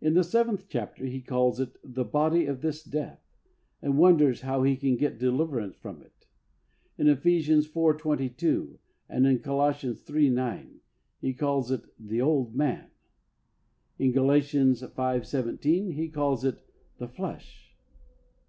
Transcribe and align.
In 0.00 0.14
the 0.14 0.22
seventh 0.22 0.68
chapter 0.68 1.04
he 1.06 1.20
calls 1.20 1.58
it" 1.58 1.78
the 1.96 2.04
body 2.04 2.46
of 2.46 2.60
this 2.60 2.84
death" 2.84 3.20
and 3.82 3.98
wonders 3.98 4.42
how 4.42 4.62
he 4.62 4.76
can 4.76 4.94
get 4.94 5.18
deliverance 5.18 5.74
from 5.74 6.00
it. 6.00 6.28
In 6.96 7.08
Ephesians 7.08 7.66
iv.. 7.66 7.96
22, 7.98 8.78
and 9.08 9.26
in 9.26 9.40
Colossians 9.40 10.08
iii. 10.08 10.30
9, 10.30 10.78
he 11.20 11.34
calls 11.34 11.72
it 11.72 11.86
"the 11.98 12.20
old 12.22 12.54
man." 12.54 12.90
In 13.98 14.12
Galatians 14.12 14.80
v. 14.82 15.24
17, 15.24 15.90
he 15.90 16.08
calls 16.08 16.44
it 16.44 16.62
"the 16.98 17.08
flesh." 17.08 17.74